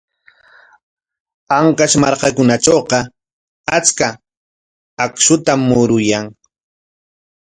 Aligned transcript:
Ancash 1.57 1.95
markakunatrawqa 2.03 2.99
achka 3.77 4.07
akshutam 5.05 5.59
muruyan. 5.69 6.25